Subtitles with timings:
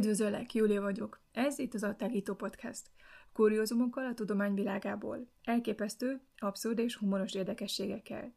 [0.00, 1.20] Üdvözöllek, Júlia vagyok.
[1.32, 2.90] Ez itt az Attágító Podcast.
[3.32, 5.26] Kuriózumokkal a tudomány világából.
[5.44, 8.34] Elképesztő, abszurd és humoros érdekességekkel.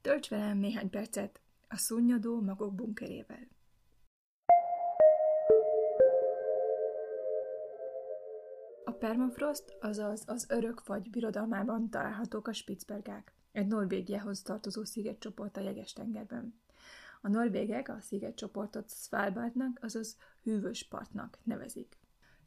[0.00, 3.48] Tölts velem néhány percet a szunnyadó magok bunkerével.
[8.84, 15.60] A permafrost, azaz az örök fagy birodalmában találhatók a Spitzbergák, egy Norvégiához tartozó szigetcsoport a
[15.60, 16.60] Jeges-tengerben.
[17.20, 21.98] A norvégek a szigetcsoportot Svalbardnak, azaz hűvös partnak nevezik.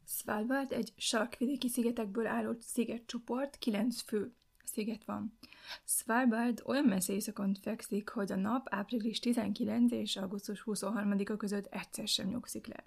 [0.04, 4.34] Svalbard egy sarkvidéki szigetekből álló szigetcsoport, kilenc fő
[4.76, 5.38] sziget van.
[5.84, 12.08] Svalbard olyan messze északon fekszik, hogy a nap április 19 és augusztus 23-a között egyszer
[12.08, 12.84] sem nyugszik le.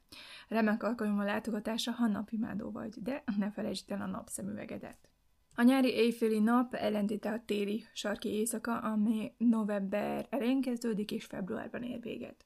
[0.47, 5.09] Remek alkalom a látogatása, ha napimádó vagy, de ne felejtsd el a napszemüvegedet.
[5.55, 11.83] A nyári éjféli nap ellentéte a téli sarki éjszaka, ami november elején kezdődik és februárban
[11.83, 12.45] ér véget.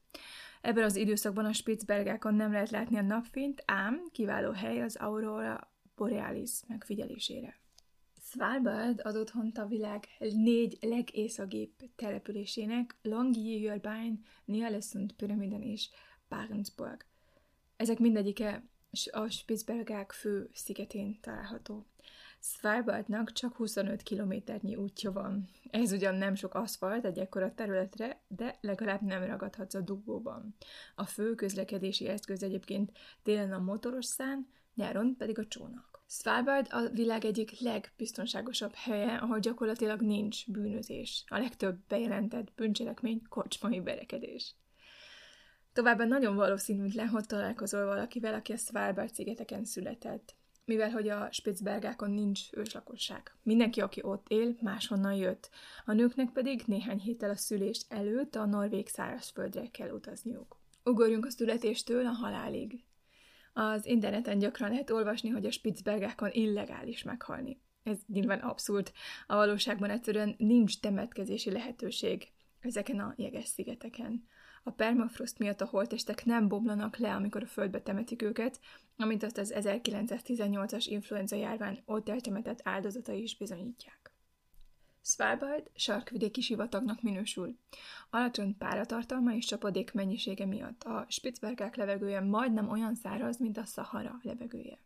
[0.60, 5.72] Ebben az időszakban a Spitzbergákon nem lehet látni a napfényt, ám kiváló hely az Aurora
[5.96, 7.62] Borealis megfigyelésére.
[8.34, 15.88] Svalbard ad otthont a világ négy legészagibb településének, Longyearbyen, Nialesund pyramiden és
[16.28, 17.04] Barentsburg.
[17.76, 18.64] Ezek mindegyike
[19.10, 21.86] a Spitzbergák fő szigetén található.
[22.40, 25.48] Svalbardnak csak 25 kilométernyi útja van.
[25.70, 30.54] Ez ugyan nem sok aszfalt egy ekkora területre, de legalább nem ragadhatsz a dugóban.
[30.94, 35.93] A fő közlekedési eszköz egyébként télen a motoros szán, nyáron pedig a csónak.
[36.20, 41.24] Svalbard a világ egyik legbiztonságosabb helye, ahol gyakorlatilag nincs bűnözés.
[41.26, 44.54] A legtöbb bejelentett bűncselekmény kocsmai berekedés.
[45.72, 52.10] Továbbá nagyon valószínűtlen, hogy találkozol valakivel, aki a Svalbard szigeteken született mivel hogy a Spitzbergákon
[52.10, 53.34] nincs őslakosság.
[53.42, 55.50] Mindenki, aki ott él, máshonnan jött.
[55.84, 60.56] A nőknek pedig néhány héttel a szülést előtt a norvég szárazföldre kell utazniuk.
[60.84, 62.84] Ugorjunk a születéstől a halálig.
[63.56, 67.60] Az interneten gyakran lehet olvasni, hogy a Spitzbergákon illegális meghalni.
[67.82, 68.92] Ez nyilván abszurd.
[69.26, 72.28] A valóságban egyszerűen nincs temetkezési lehetőség
[72.60, 74.26] ezeken a jeges szigeteken.
[74.62, 78.60] A permafrost miatt a holtestek nem bomlanak le, amikor a földbe temetik őket,
[78.96, 84.13] amint azt az 1918-as influenza járvány ott eltemetett áldozatai is bizonyítják.
[85.06, 87.58] Svalbard sarkvidéki sivatagnak minősül.
[88.10, 94.18] Alacsony páratartalma és csapadék mennyisége miatt a Spitzbergák levegője majdnem olyan száraz, mint a Szahara
[94.22, 94.78] levegője.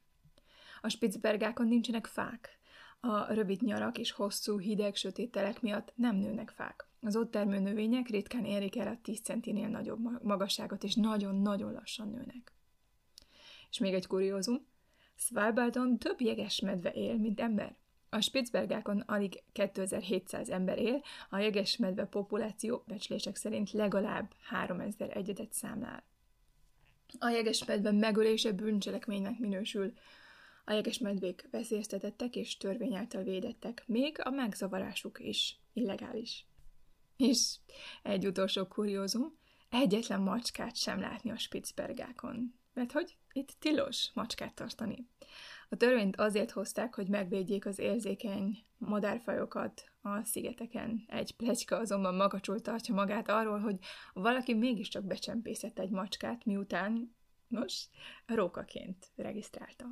[0.81, 2.59] A Spitzbergákon nincsenek fák.
[3.01, 6.87] A rövid nyarak és hosszú, hideg, sötét telek miatt nem nőnek fák.
[7.01, 12.11] Az ott termő növények ritkán érik el a 10 centinél nagyobb magasságot, és nagyon-nagyon lassan
[12.11, 12.53] nőnek.
[13.71, 14.67] És még egy kuriózum,
[15.15, 17.77] Svalbardon több jeges medve él, mint ember.
[18.11, 25.53] A Spitzbergákon alig 2700 ember él, a jeges medve populáció becslések szerint legalább 3000 egyedet
[25.53, 26.03] számlál.
[27.19, 29.93] A jeges medve megölése bűncselekménynek minősül.
[30.65, 36.47] A jeges medvék veszélyeztetettek és törvény által védettek, még a megzavarásuk is illegális.
[37.17, 37.57] És
[38.03, 39.39] egy utolsó kuriózum,
[39.69, 45.09] egyetlen macskát sem látni a Spitzbergákon, mert hogy itt tilos macskát tartani.
[45.71, 51.05] A törvényt azért hozták, hogy megvédjék az érzékeny madárfajokat a szigeteken.
[51.07, 53.79] Egy plegyka azonban magacsul tartja magát arról, hogy
[54.13, 57.17] valaki mégiscsak becsempészett egy macskát, miután,
[57.49, 57.89] nos,
[58.27, 59.85] rókaként regisztrálta.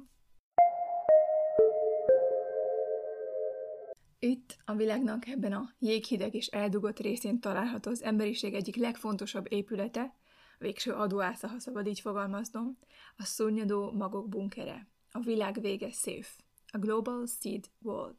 [4.19, 10.15] Itt, a világnak ebben a jéghideg és eldugott részén található az emberiség egyik legfontosabb épülete,
[10.59, 12.79] végső adóásza, ha szabad így fogalmaznom,
[13.17, 16.31] a szurnyadó magok bunkere, a világ vége safe,
[16.73, 18.17] a Global Seed World.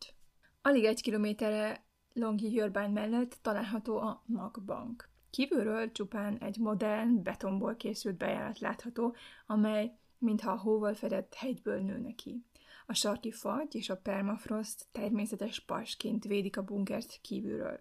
[0.61, 5.09] Alig egy kilométerre Longyearbyen mellett található a magbank.
[5.29, 9.15] Kívülről csupán egy modern, betonból készült bejárat látható,
[9.45, 12.45] amely mintha a hóval fedett hegyből nő ki.
[12.85, 17.79] A sarki fagy és a permafrost természetes pasként védik a bunkert kívülről.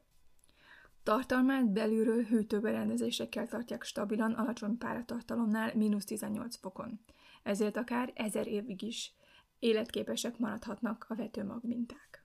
[1.03, 7.01] Tartalmát belülről hűtőberendezésekkel tartják stabilan alacsony páratartalomnál mínusz 18 fokon.
[7.47, 9.13] Ezért akár ezer évig is
[9.59, 12.25] életképesek maradhatnak a vetőmag minták.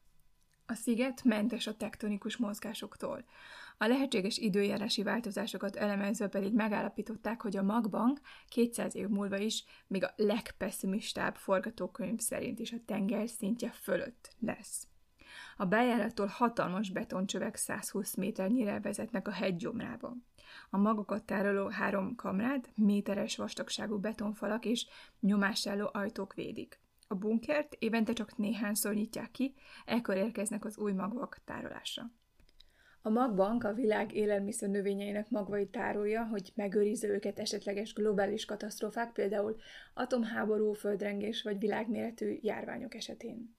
[0.65, 3.25] A sziget mentes a tektonikus mozgásoktól.
[3.77, 10.03] A lehetséges időjárási változásokat elemezve pedig megállapították, hogy a magbank 200 év múlva is még
[10.03, 14.87] a legpesszimistább forgatókönyv szerint is a tenger szintje fölött lesz.
[15.57, 20.15] A bejárattól hatalmas betoncsövek 120 méternyire vezetnek a hegy gyomrába.
[20.69, 24.87] A magokat tároló három kamrát méteres vastagságú betonfalak és
[25.19, 26.79] nyomásálló ajtók védik.
[27.07, 29.53] A bunkert évente csak néhányszor nyitják ki,
[29.85, 32.11] ekkor érkeznek az új magvak tárolásra.
[33.01, 39.55] A magbank a világ élelmiszer növényeinek magvait tárolja, hogy megőrizze őket esetleges globális katasztrófák, például
[39.93, 43.55] atomháború, földrengés vagy világméretű járványok esetén.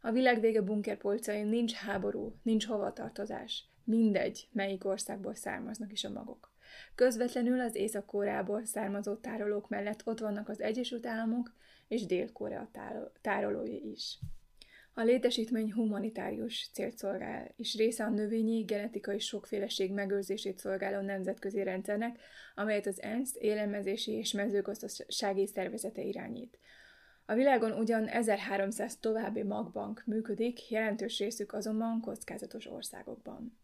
[0.00, 3.64] A világvége bunkerpolcain nincs háború, nincs hovatartozás.
[3.84, 6.52] Mindegy, melyik országból származnak is a magok.
[6.94, 11.54] Közvetlenül az Észak-Koreából származó tárolók mellett ott vannak az Egyesült Államok
[11.88, 12.70] és Dél-Korea
[13.20, 14.18] tárolói is.
[14.94, 22.18] A létesítmény humanitárius célt szolgál, és része a növényi genetikai sokféleség megőrzését szolgáló nemzetközi rendszernek,
[22.54, 26.58] amelyet az ENSZ élelmezési és mezőgazdasági szervezete irányít.
[27.30, 33.58] A világon ugyan 1300 további magbank működik, jelentős részük azonban kockázatos országokban.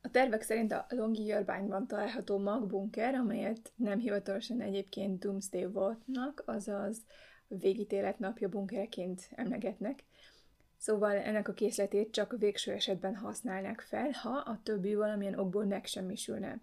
[0.00, 7.04] A tervek szerint a Longyearbyenban található magbunker, amelyet nem hivatalosan egyébként Doomsday Vaultnak, azaz
[7.48, 10.04] végítélet napja bunkereként emlegetnek,
[10.78, 16.60] Szóval ennek a készletét csak végső esetben használnák fel, ha a többi valamilyen okból megsemmisülne.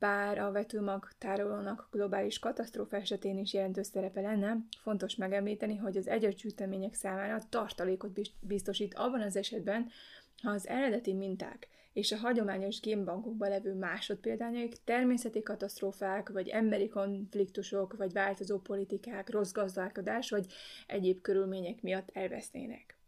[0.00, 6.08] Bár a vetőmag tárolónak globális katasztrófa esetén is jelentős szerepe lenne, fontos megemlíteni, hogy az
[6.08, 9.88] egyes gyűjtemények számára tartalékot biztosít abban az esetben,
[10.42, 17.96] ha az eredeti minták és a hagyományos génbankokban levő másodpéldányaik természeti katasztrófák, vagy emberi konfliktusok,
[17.96, 20.46] vagy változó politikák, rossz gazdálkodás, vagy
[20.86, 22.99] egyéb körülmények miatt elvesznének.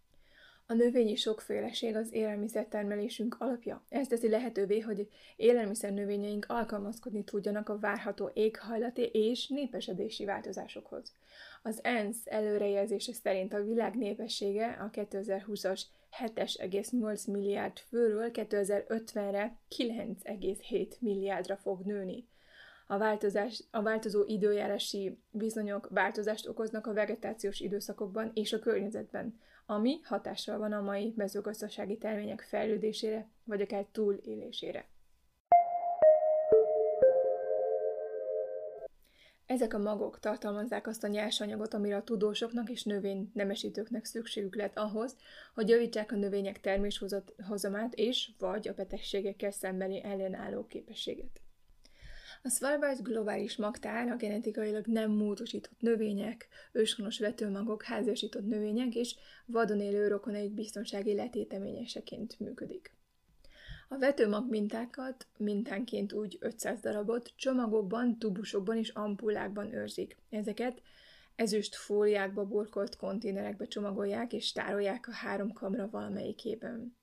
[0.66, 3.84] A növényi sokféleség az élelmiszertermelésünk alapja.
[3.88, 11.12] Ez teszi lehetővé, hogy élelmiszernövényeink alkalmazkodni tudjanak a várható éghajlati és népesedési változásokhoz.
[11.62, 15.82] Az ENSZ előrejelzése szerint a világ népessége a 2020-as
[16.18, 22.28] 7,8 milliárd főről 2050-re 9,7 milliárdra fog nőni.
[22.86, 30.00] A, változás, a változó időjárási viszonyok változást okoznak a vegetációs időszakokban és a környezetben, ami
[30.02, 34.90] hatással van a mai mezőgazdasági termények fejlődésére, vagy akár túlélésére.
[39.46, 44.78] Ezek a magok tartalmazzák azt a nyersanyagot, amire a tudósoknak és növény nemesítőknek szükségük lett
[44.78, 45.16] ahhoz,
[45.54, 51.40] hogy javítsák a növények terméshozamát és vagy a betegségekkel szembeni ellenálló képességet.
[52.44, 59.14] A Svalbard globális magtár a genetikailag nem módosított növények, őshonos vetőmagok, háziasított növények és
[59.46, 62.94] vadon élő rokonaik biztonsági letéteményeseként működik.
[63.88, 70.16] A vetőmag mintákat mintánként úgy 500 darabot csomagokban, tubusokban és ampullákban őrzik.
[70.30, 70.82] Ezeket
[71.34, 76.96] ezüst fóliákba burkolt konténerekbe csomagolják és tárolják a három kamra valamelyikében.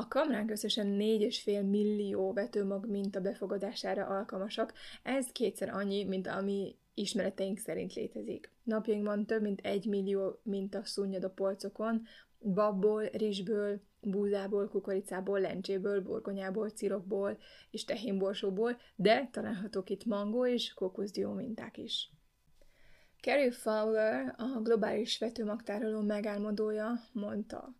[0.00, 7.58] A kamránk összesen 4,5 millió vetőmag minta befogadására alkalmasak, ez kétszer annyi, mint ami ismereteink
[7.58, 8.50] szerint létezik.
[8.62, 12.02] Napjainkban több mint egy millió minta szunnyad a polcokon,
[12.38, 17.38] babból, rizsből, búzából, kukoricából, lencséből, burgonyából, cirokból
[17.70, 22.10] és tehénborsóból, de találhatók itt mangó és kókuszdió minták is.
[23.20, 27.74] Carrie Fowler, a globális vetőmagtároló megálmodója, mondta,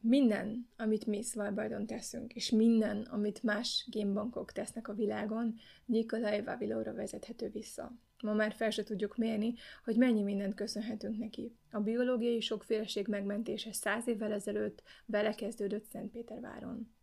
[0.00, 5.54] minden, amit mi Svalbardon teszünk, és minden, amit más génbankok tesznek a világon,
[5.84, 7.92] Nikolaj Vavilóra vezethető vissza.
[8.22, 9.54] Ma már fel se tudjuk mérni,
[9.84, 11.56] hogy mennyi mindent köszönhetünk neki.
[11.70, 16.94] A biológiai sokféleség megmentése száz évvel ezelőtt belekezdődött Szentpéterváron.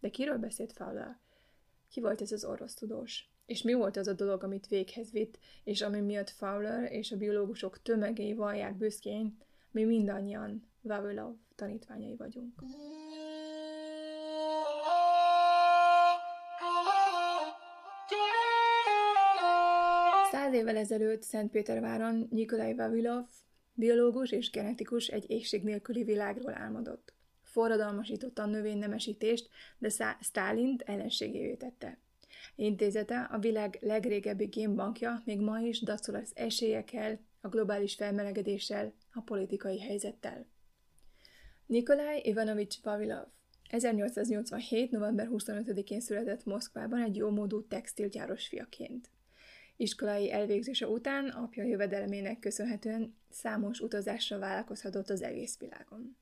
[0.00, 1.18] De kiről beszélt Fowler?
[1.88, 3.30] Ki volt ez az orosz tudós?
[3.46, 7.16] És mi volt az a dolog, amit véghez vitt, és ami miatt Fowler és a
[7.16, 9.38] biológusok tömegei vallják büszkén,
[9.70, 12.62] mi mindannyian Vavilov tanítványai vagyunk.
[20.30, 23.24] Száz évvel ezelőtt Szentpéterváron Nikolaj Vavilov,
[23.74, 27.14] biológus és genetikus egy égség nélküli világról álmodott.
[27.42, 29.48] Forradalmasította a növénynemesítést,
[29.78, 31.98] de Stálint ellenségévé tette.
[32.56, 39.20] Intézete a világ legrégebbi génbankja még ma is dacol az esélyekkel, a globális felmelegedéssel, a
[39.20, 40.46] politikai helyzettel.
[41.70, 43.26] Nikolaj Ivanovics Vavilov
[43.68, 44.90] 1887.
[44.90, 49.10] november 25-én született Moszkvában egy jómódú textilgyáros fiaként.
[49.76, 56.16] Iskolai elvégzése után apja jövedelmének köszönhetően számos utazásra vállalkozhatott az egész világon.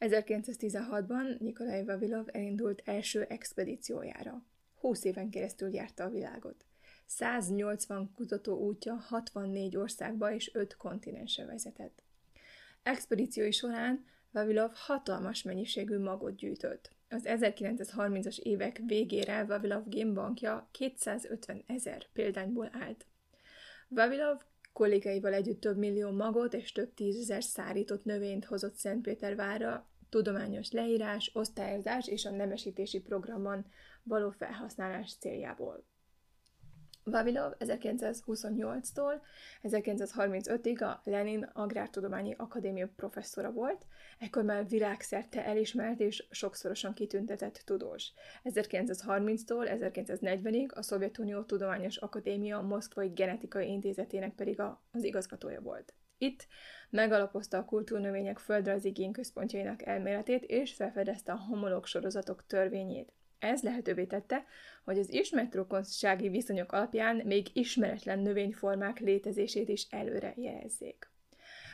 [0.00, 4.42] 1916-ban Nikolaj Vavilov elindult első expedíciójára.
[4.80, 6.64] 20 éven keresztül járta a világot.
[7.06, 12.02] 180 kutató útja 64 országba és 5 kontinensre vezetett.
[12.82, 16.90] Expedíciói során Vavilov hatalmas mennyiségű magot gyűjtött.
[17.08, 23.06] Az 1930-as évek végére Vavilov gémbankja 250 ezer példányból állt.
[23.88, 24.40] Vavilov
[24.72, 32.08] kollégáival együtt több millió magot és több tízezer szárított növényt hozott Szentpétervárra, tudományos leírás, osztályozás
[32.08, 33.66] és a nemesítési programban
[34.02, 35.84] való felhasználás céljából.
[37.04, 39.20] Vavilov 1928-tól
[39.62, 43.86] 1935-ig a Lenin Agrártudományi Akadémia professzora volt,
[44.18, 48.12] ekkor már világszerte elismert és sokszorosan kitüntetett tudós.
[48.44, 55.94] 1930-tól 1940-ig a Szovjetunió Tudományos Akadémia Moszkvai Genetikai Intézetének pedig az igazgatója volt.
[56.18, 56.46] Itt
[56.90, 63.12] megalapozta a kultúrnövények földrajzi génközpontjainak elméletét, és felfedezte a homológ sorozatok törvényét.
[63.44, 64.44] Ez lehetővé tette,
[64.84, 71.10] hogy az ismert rokonsági viszonyok alapján még ismeretlen növényformák létezését is előre jelezzék.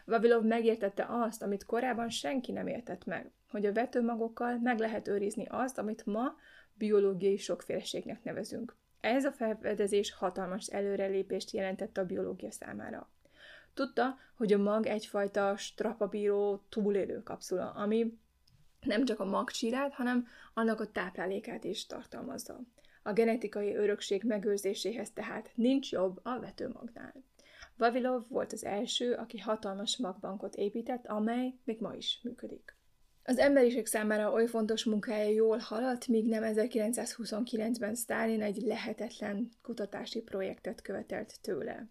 [0.05, 5.47] Vavilov megértette azt, amit korábban senki nem értett meg, hogy a vetőmagokkal meg lehet őrizni
[5.49, 6.35] azt, amit ma
[6.75, 8.77] biológiai sokféleségnek nevezünk.
[9.01, 13.11] Ez a felfedezés hatalmas előrelépést jelentett a biológia számára.
[13.75, 18.19] Tudta, hogy a mag egyfajta strapabíró túlélő kapszula, ami
[18.87, 22.61] nem csak a magcsírát, hanem annak a táplálékát is tartalmazza.
[23.03, 27.15] A genetikai örökség megőrzéséhez tehát nincs jobb a vetőmagnál.
[27.77, 32.79] Vavilov volt az első, aki hatalmas magbankot épített, amely még ma is működik.
[33.25, 40.21] Az emberiség számára oly fontos munkája jól haladt, míg nem 1929-ben Stalin egy lehetetlen kutatási
[40.21, 41.89] projektet követelt tőle.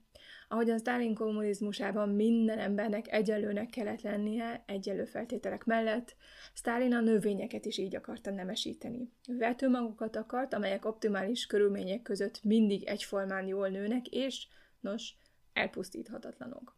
[0.52, 6.16] Ahogyan Stalin kommunizmusában minden embernek egyenlőnek kellett lennie egyenlő feltételek mellett,
[6.54, 9.12] Stalin a növényeket is így akarta nemesíteni.
[9.28, 14.48] Vetőmagokat akart, amelyek optimális körülmények között mindig egyformán jól nőnek, és,
[14.80, 15.18] nos,
[15.54, 16.78] elpusztíthatatlanok.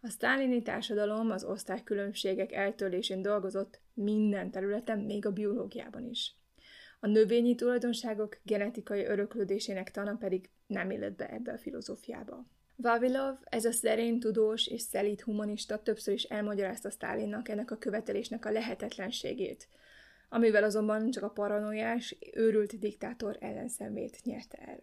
[0.00, 6.36] A sztálini társadalom az osztálykülönbségek eltörlésén dolgozott minden területen, még a biológiában is.
[7.00, 12.46] A növényi tulajdonságok genetikai öröklődésének tana pedig nem illett be ebbe a filozófiába.
[12.80, 18.44] Vavilov, ez a szerény tudós és szelít humanista többször is elmagyarázta Stálinnak ennek a követelésnek
[18.44, 19.68] a lehetetlenségét,
[20.28, 24.82] amivel azonban csak a paranoiás, őrült diktátor ellenszemét nyerte el.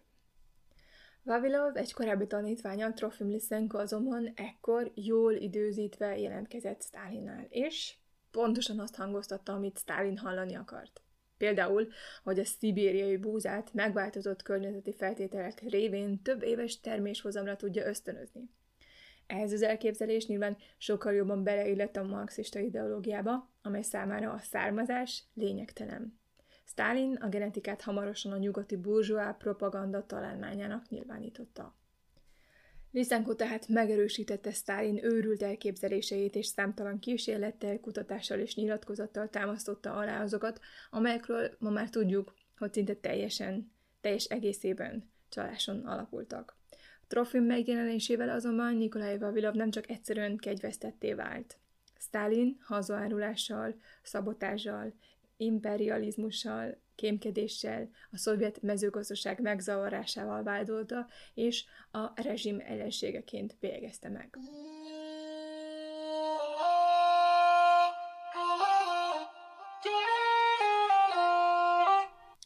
[1.22, 7.94] Vavilov egy korábbi tanítványa, Trofim Lysenko azonban ekkor jól időzítve jelentkezett Stálinnál, és
[8.30, 11.00] pontosan azt hangoztatta, amit Stálin hallani akart.
[11.38, 11.88] Például,
[12.22, 18.50] hogy a szibériai búzát megváltozott környezeti feltételek révén több éves terméshozamra tudja ösztönözni.
[19.26, 26.18] Ehhez az elképzelés nyilván sokkal jobban beleillett a marxista ideológiába, amely számára a származás lényegtelen.
[26.64, 31.74] Stalin a genetikát hamarosan a nyugati burzsóá propaganda találmányának nyilvánította.
[32.96, 40.60] Lysenko tehát megerősítette Stalin őrült elképzeléseit és számtalan kísérlettel, kutatással és nyilatkozattal támasztotta alá azokat,
[40.90, 46.56] amelyekről ma már tudjuk, hogy szinte teljesen, teljes egészében csaláson alapultak.
[47.06, 51.56] Trofim megjelenésével azonban Nikolaj Vavilov nem csak egyszerűen kegyvesztetté vált.
[51.98, 54.92] Stalin hazaárulással, szabotással,
[55.36, 64.38] imperializmussal kémkedéssel, a szovjet mezőgazdaság megzavarásával vádolta, és a rezsim ellenségeként bélyegezte meg.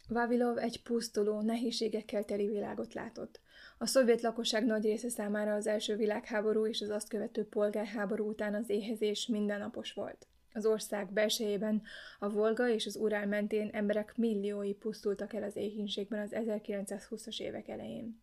[0.08, 3.40] Vavilov egy pusztuló, nehézségekkel teli világot látott.
[3.78, 8.54] A szovjet lakosság nagy része számára az első világháború és az azt követő polgárháború után
[8.54, 10.26] az éhezés mindennapos volt.
[10.54, 11.82] Az ország belsejében,
[12.18, 17.68] a Volga és az Urál mentén emberek milliói pusztultak el az éhínségben az 1920-as évek
[17.68, 18.20] elején.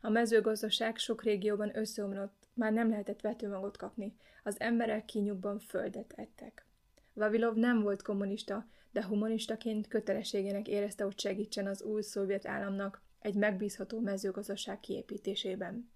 [0.00, 6.66] A mezőgazdaság sok régióban összeomlott, már nem lehetett vetőmagot kapni, az emberek kinyugban földet ettek.
[7.12, 13.34] Vavilov nem volt kommunista, de humanistaként kötelességének érezte, hogy segítsen az új szovjet államnak egy
[13.34, 15.90] megbízható mezőgazdaság kiépítésében.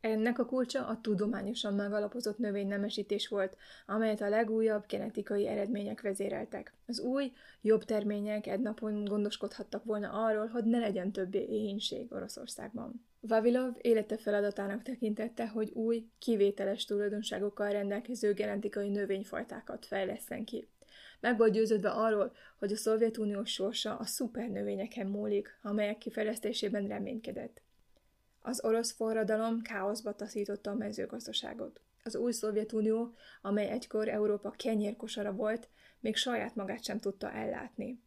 [0.00, 6.74] Ennek a kulcsa a tudományosan megalapozott növénynemesítés volt, amelyet a legújabb genetikai eredmények vezéreltek.
[6.86, 13.06] Az új, jobb termények egy napon gondoskodhattak volna arról, hogy ne legyen többé éhínség Oroszországban.
[13.20, 20.68] Vavilov élete feladatának tekintette, hogy új, kivételes tulajdonságokkal rendelkező genetikai növényfajtákat fejleszten ki.
[21.20, 27.62] Meg volt győződve arról, hogy a Szovjetunió sorsa a szupernövényeken múlik, amelyek kifejlesztésében reménykedett.
[28.40, 31.80] Az orosz forradalom káoszba taszította a mezőgazdaságot.
[32.02, 35.68] Az új Szovjetunió, amely egykor Európa kenyérkosara volt,
[36.00, 38.02] még saját magát sem tudta ellátni.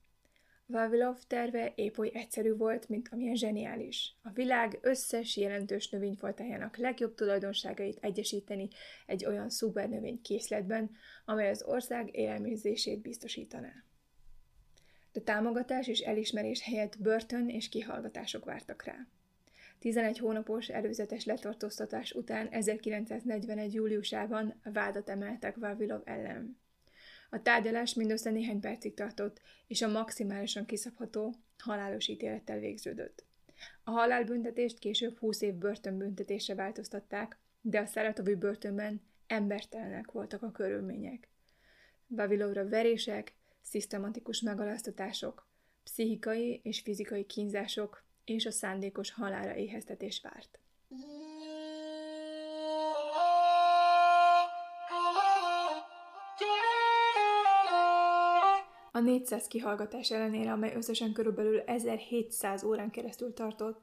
[0.71, 4.15] Vavilov terve épp oly egyszerű volt, mint amilyen zseniális.
[4.21, 8.67] A világ összes jelentős növényfajtájának legjobb tulajdonságait egyesíteni
[9.05, 10.91] egy olyan szupernövény készletben,
[11.25, 13.73] amely az ország élelmezését biztosítaná.
[15.11, 19.07] De támogatás és elismerés helyett börtön és kihallgatások vártak rá.
[19.81, 23.73] 11 hónapos előzetes letartóztatás után 1941.
[23.73, 26.59] júliusában vádat emeltek Vavilov ellen.
[27.29, 33.25] A tárgyalás mindössze néhány percig tartott, és a maximálisan kiszabható halálos ítélettel végződött.
[33.83, 41.27] A halálbüntetést később 20 év börtönbüntetésre változtatták, de a Szeratovi börtönben embertelenek voltak a körülmények.
[42.07, 45.47] Vavilovra verések, szisztematikus megaláztatások,
[45.83, 50.59] pszichikai és fizikai kínzások és a szándékos halára éheztetés várt.
[58.93, 63.81] A 400 kihallgatás ellenére, amely összesen körülbelül 1700 órán keresztül tartott,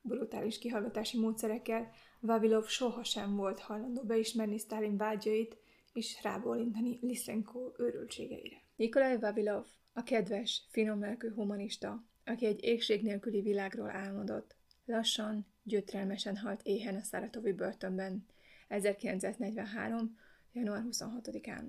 [0.00, 1.90] brutális kihallgatási módszerekkel,
[2.20, 5.56] Vavilov sohasem volt hajlandó beismerni Stalin vágyait
[5.92, 8.56] és rábólintani Lysenko őrültségeire.
[8.76, 16.60] Nikolaj Vavilov, a kedves, finomlelkű humanista, aki egy égség nélküli világról álmodott, lassan, gyötrelmesen halt
[16.62, 18.26] éhen a Szaratovi börtönben
[18.68, 20.18] 1943.
[20.52, 21.64] január 26-án.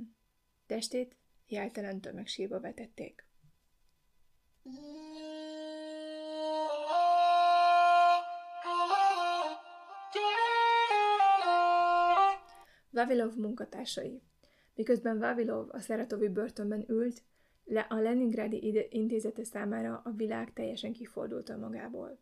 [0.66, 1.16] Testét
[1.48, 3.26] jeltelen tömegsírba vetették.
[12.90, 14.22] Vavilov munkatársai.
[14.76, 17.24] Miközben Vavilov a Szeratovi börtönben ült,
[17.72, 22.20] le a Leningrádi intézete számára a világ teljesen kifordult magából.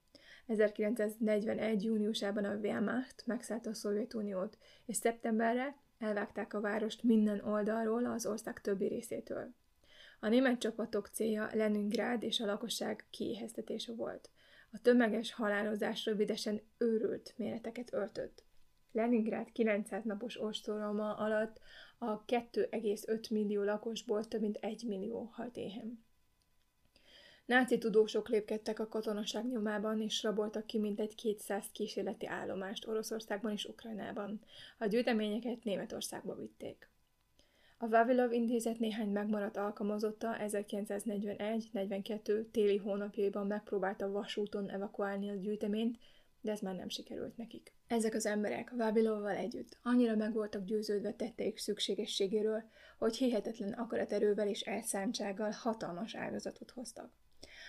[0.48, 1.84] 1941.
[1.84, 8.62] júniusában a Wehrmacht megszállta a Szovjetuniót, és szeptemberre elvágták a várost minden oldalról az ország
[8.62, 9.54] többi részétől.
[10.20, 14.30] A német csapatok célja Leningrád és a lakosság kiéheztetése volt.
[14.72, 18.44] A tömeges halálozás rövidesen őrült méreteket öltött.
[18.92, 21.60] Leningrád 900 napos ostoroma alatt
[21.98, 26.04] a 2,5 millió lakosból több mint 1 millió halt éhen.
[27.46, 33.66] Náci tudósok lépkedtek a katonaság nyomában, és raboltak ki mintegy 200 kísérleti állomást Oroszországban és
[33.66, 34.42] Ukrajnában.
[34.78, 36.90] A gyűjteményeket Németországba vitték.
[37.78, 45.98] A Vavilov intézet néhány megmaradt alkalmazotta 1941-42 téli hónapjaiban megpróbálta vasúton evakuálni a gyűjteményt,
[46.42, 47.78] de ez már nem sikerült nekik.
[47.90, 52.64] Ezek az emberek Vavilovval együtt annyira meg voltak győződve tetteik szükségességéről,
[52.98, 57.12] hogy hihetetlen akaraterővel és elszántsággal hatalmas áldozatot hoztak.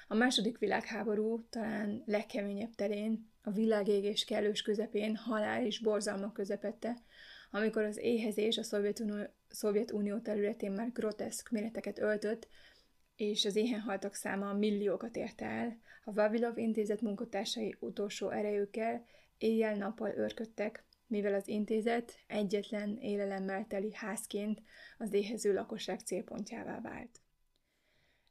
[0.08, 6.96] A második világháború talán legkeményebb terén, a világégés kellős közepén, halál és borzalmak közepette,
[7.50, 12.48] amikor az éhezés a Szovjetunió, Szovjetunió területén már groteszk méreteket öltött,
[13.16, 19.04] és az éhen haltak száma milliókat érte el, a Vavilov intézet munkatársai utolsó erejükkel
[19.40, 24.62] éjjel-nappal őrködtek, mivel az intézet egyetlen élelemmel teli házként
[24.98, 27.20] az éhező lakosság célpontjává vált.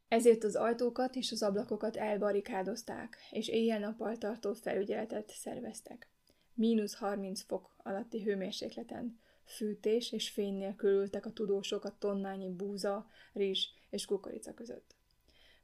[0.08, 6.08] Ezért az ajtókat és az ablakokat elbarikádozták, és éjjel-nappal tartó felügyeletet szerveztek.
[6.54, 13.06] Mínusz 30 fok alatti hőmérsékleten, fűtés és fény nélkül ültek a tudósok a tonnányi búza,
[13.32, 14.99] rizs és kukorica között.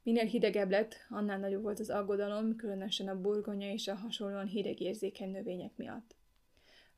[0.07, 5.31] Minél hidegebb lett, annál nagyobb volt az aggodalom, különösen a burgonya és a hasonlóan hidegérzékeny
[5.31, 6.15] növények miatt.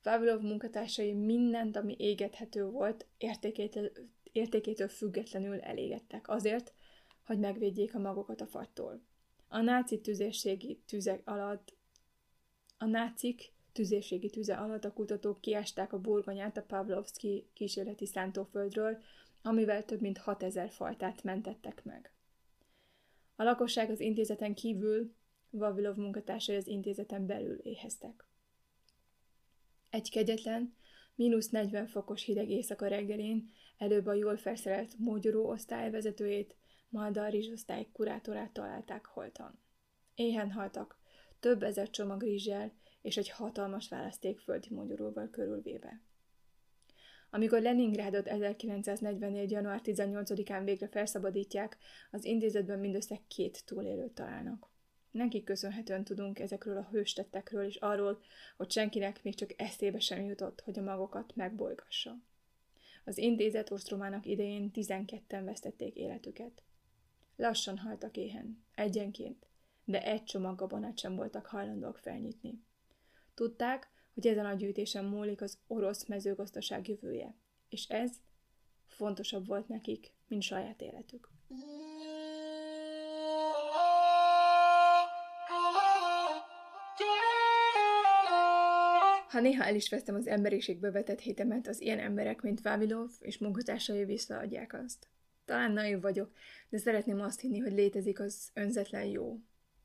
[0.03, 3.91] Vavilov munkatársai mindent, ami égethető volt, értékétől,
[4.31, 6.73] értékétől függetlenül elégettek, azért,
[7.25, 9.01] hogy megvédjék a magokat a fattól.
[9.47, 11.73] A náci tüzérségi tüzek alatt
[12.77, 18.97] a nácik tüzérségi tüze alatt a kutatók kiásták a burgonyát a Pavlovski kísérleti szántóföldről,
[19.41, 22.11] amivel több mint 6000 fajtát mentettek meg.
[23.39, 25.15] A lakosság az intézeten kívül,
[25.49, 28.25] Vavilov munkatársai az intézeten belül éheztek.
[29.89, 30.75] Egy kegyetlen,
[31.15, 36.55] mínusz 40 fokos hideg éjszaka reggelén előbb a jól felszerelt mogyoró osztály vezetőjét,
[36.89, 39.59] majd a rizsosztály kurátorát találták holtan.
[40.15, 40.99] Éhen haltak,
[41.39, 46.01] több ezer csomag rizssel és egy hatalmas választékföldi mogyoróval körülvéve.
[47.29, 49.51] Amikor Leningrádot 1944.
[49.51, 51.77] január 18-án végre felszabadítják,
[52.11, 54.69] az intézetben mindössze két túlélőt találnak.
[55.11, 58.21] Nekik köszönhetően tudunk ezekről a hőstettekről és arról,
[58.57, 62.17] hogy senkinek még csak eszébe sem jutott, hogy a magokat megbolygassa.
[63.05, 66.63] Az intézet ostromának idején 12-en vesztették életüket.
[67.35, 69.47] Lassan haltak éhen, egyenként,
[69.85, 72.63] de egy csomag gabonát sem voltak hajlandók felnyitni.
[73.33, 77.35] Tudták, hogy ezen a gyűjtésen múlik az orosz mezőgazdaság jövője,
[77.69, 78.11] és ez
[78.85, 81.29] fontosabb volt nekik, mint saját életük.
[89.29, 93.37] Ha néha el is vesztem az emberiségből vetett hitemet, az ilyen emberek, mint Vavilov és
[93.37, 95.07] munkatársai visszaadják azt.
[95.45, 96.31] Talán naiv vagyok,
[96.69, 99.39] de szeretném azt hinni, hogy létezik az önzetlen jó,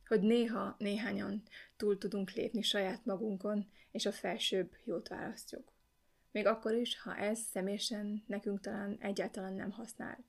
[0.07, 1.43] hogy néha, néhányan
[1.77, 5.73] túl tudunk lépni saját magunkon, és a felsőbb jót választjuk.
[6.31, 10.25] Még akkor is, ha ez személyesen nekünk talán egyáltalán nem használ.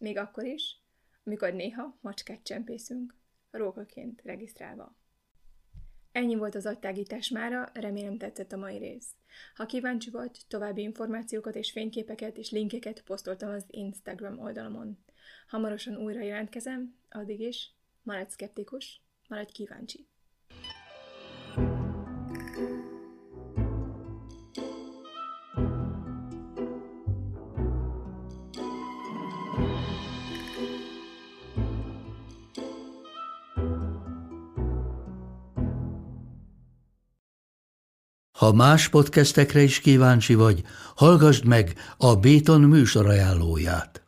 [0.00, 0.82] Még akkor is,
[1.24, 3.14] amikor néha macskát csempészünk,
[3.50, 4.96] rókaként regisztrálva.
[6.12, 9.08] Ennyi volt az agytágítás mára, remélem tetszett a mai rész.
[9.54, 14.98] Ha kíváncsi vagy, további információkat és fényképeket és linkeket posztoltam az Instagram oldalamon.
[15.46, 17.77] Hamarosan újra jelentkezem, addig is
[18.08, 20.08] maradj szkeptikus, maradj kíváncsi.
[38.38, 40.62] Ha más podcastekre is kíváncsi vagy,
[40.94, 44.07] hallgassd meg a Béton műsor ajánlóját.